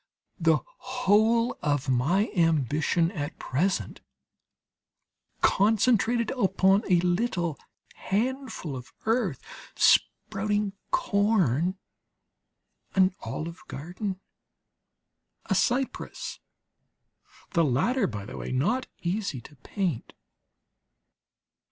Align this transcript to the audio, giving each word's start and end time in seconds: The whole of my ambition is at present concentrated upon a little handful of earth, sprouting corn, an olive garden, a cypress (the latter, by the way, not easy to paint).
The 0.39 0.57
whole 0.79 1.55
of 1.61 1.87
my 1.87 2.31
ambition 2.35 3.11
is 3.11 3.21
at 3.21 3.37
present 3.37 4.01
concentrated 5.41 6.31
upon 6.31 6.81
a 6.91 6.99
little 7.01 7.59
handful 7.93 8.75
of 8.75 8.91
earth, 9.05 9.39
sprouting 9.75 10.73
corn, 10.89 11.77
an 12.95 13.13
olive 13.21 13.61
garden, 13.67 14.19
a 15.45 15.53
cypress 15.53 16.39
(the 17.51 17.63
latter, 17.63 18.07
by 18.07 18.25
the 18.25 18.37
way, 18.37 18.51
not 18.51 18.87
easy 19.03 19.39
to 19.41 19.55
paint). 19.57 20.13